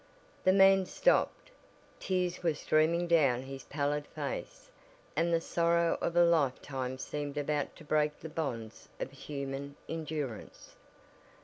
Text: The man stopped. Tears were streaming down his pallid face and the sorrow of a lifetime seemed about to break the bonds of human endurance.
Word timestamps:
The 0.45 0.51
man 0.51 0.87
stopped. 0.87 1.51
Tears 1.99 2.41
were 2.41 2.55
streaming 2.55 3.05
down 3.05 3.43
his 3.43 3.65
pallid 3.65 4.07
face 4.07 4.71
and 5.15 5.31
the 5.31 5.39
sorrow 5.39 5.99
of 6.01 6.15
a 6.15 6.25
lifetime 6.25 6.97
seemed 6.97 7.37
about 7.37 7.75
to 7.75 7.83
break 7.83 8.19
the 8.19 8.27
bonds 8.27 8.89
of 8.99 9.11
human 9.11 9.75
endurance. 9.87 10.75